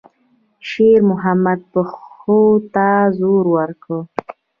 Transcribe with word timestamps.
شېرمحمد 0.69 1.59
پښو 1.71 2.39
ته 2.73 2.87
زور 3.19 3.43
ورکړ. 3.55 3.97